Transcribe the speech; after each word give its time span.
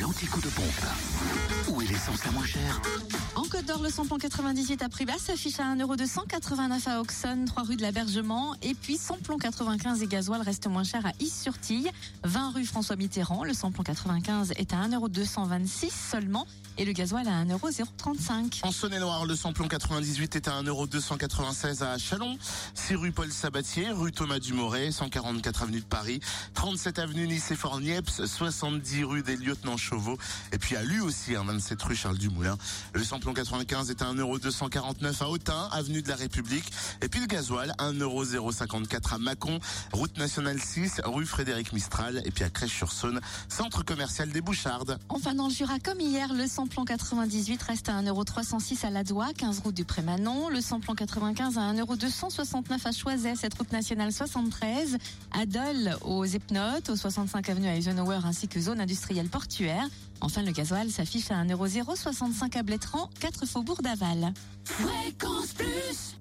l'antico 0.00 0.40
de 0.40 0.48
pompe. 0.48 0.86
Où 1.68 1.82
est 1.82 1.86
l'essence 1.86 2.24
la 2.24 2.32
moins 2.32 2.46
chère? 2.46 2.80
Le 3.68 3.90
samplon 3.90 4.18
98 4.18 4.82
à 4.82 4.88
prix 4.88 5.04
bas 5.04 5.18
s'affiche 5.18 5.60
à 5.60 5.74
1,289€ 5.74 6.88
à 6.88 7.00
Auxonne, 7.00 7.44
3 7.44 7.62
rue 7.62 7.76
de 7.76 7.82
l'Abergement. 7.82 8.54
Et 8.62 8.74
puis 8.74 8.96
samplon 8.96 9.38
95 9.38 10.02
et 10.02 10.06
gasoil 10.06 10.40
reste 10.40 10.66
moins 10.66 10.84
cher 10.84 11.06
à 11.06 11.12
Is-sur-Tille, 11.20 11.90
20 12.24 12.50
rue 12.50 12.64
François 12.64 12.96
Mitterrand. 12.96 13.44
Le 13.44 13.54
samplon 13.54 13.82
95 13.84 14.52
est 14.56 14.72
à 14.72 14.88
1,226€ 14.88 15.90
seulement 16.10 16.46
et 16.78 16.84
le 16.84 16.92
gasoil 16.92 17.26
à 17.28 17.44
1,035€. 17.44 18.60
En 18.62 18.72
Saône-et-Loire, 18.72 19.26
le 19.26 19.36
samplon 19.36 19.68
98 19.68 20.36
est 20.36 20.48
à 20.48 20.62
1,296€ 20.62 21.82
à 21.82 21.98
Chalon, 21.98 22.38
6 22.74 22.94
rue 22.94 23.12
Paul 23.12 23.30
Sabatier, 23.30 23.90
rue 23.90 24.12
Thomas 24.12 24.38
Dumoré, 24.38 24.90
144 24.90 25.64
avenue 25.64 25.80
de 25.80 25.84
Paris, 25.84 26.20
37 26.54 26.98
avenue 26.98 27.26
Nice 27.26 27.50
et 27.50 27.56
Fort 27.56 27.80
Niepce, 27.80 28.24
70 28.24 29.04
rue 29.04 29.22
des 29.22 29.36
Lieutenants 29.36 29.76
Chauveau, 29.76 30.16
et 30.52 30.58
puis 30.58 30.76
à 30.76 30.82
lui 30.82 31.00
aussi, 31.00 31.34
27 31.34 31.82
rue 31.82 31.96
Charles 31.96 32.18
Dumoulin. 32.18 32.56
Le 32.94 33.04
samplon 33.04 33.34
95 33.52 33.90
est 33.90 34.00
à 34.00 34.06
1,249€ 34.06 35.22
à 35.22 35.28
Autun, 35.28 35.68
avenue 35.72 36.00
de 36.00 36.08
la 36.08 36.16
République, 36.16 36.64
et 37.02 37.08
puis 37.08 37.20
le 37.20 37.26
gasoil, 37.26 37.74
1,054€ 37.78 39.14
à 39.14 39.18
Mâcon, 39.18 39.58
route 39.92 40.16
nationale 40.16 40.58
6, 40.58 41.02
rue 41.04 41.26
Frédéric 41.26 41.74
Mistral, 41.74 42.22
et 42.24 42.30
puis 42.30 42.44
à 42.44 42.48
Crèche-sur-Saône, 42.48 43.20
centre 43.50 43.84
commercial 43.84 44.30
des 44.30 44.40
Bouchardes. 44.40 44.98
Enfin, 45.10 45.34
dans 45.34 45.48
le 45.48 45.52
Jura, 45.52 45.78
comme 45.80 46.00
hier, 46.00 46.32
le 46.32 46.46
samplon 46.46 46.86
98 46.86 47.62
reste 47.62 47.90
à 47.90 48.00
1,306€ 48.00 48.86
à 48.86 48.90
Ladois, 48.90 49.34
15 49.36 49.60
route 49.60 49.74
du 49.74 49.84
Prémanon. 49.84 50.48
Le 50.48 50.62
samplon 50.62 50.94
95 50.94 51.58
à 51.58 51.74
1,269€ 51.74 52.88
à 52.88 52.92
Choiset, 52.92 53.34
cette 53.36 53.52
route 53.52 53.70
nationale 53.70 54.12
73. 54.12 54.96
À 55.38 55.44
Dole, 55.44 55.98
aux 56.00 56.24
Epnotes, 56.24 56.88
au 56.88 56.96
65 56.96 57.50
avenue 57.50 57.68
Eisenhower 57.68 58.20
ainsi 58.24 58.48
que 58.48 58.58
zone 58.58 58.80
industrielle 58.80 59.28
portuaire. 59.28 59.84
Enfin, 60.22 60.42
le 60.42 60.52
gasoil 60.52 60.88
s'affiche 60.88 61.32
à 61.32 61.44
1,065€ 61.44 62.56
à 62.56 62.62
Blétran, 62.62 63.10
4 63.18 63.41
faubourg 63.46 63.82
d'Aval. 63.82 64.32
Fréquence 64.64 65.52
Plus 65.54 66.16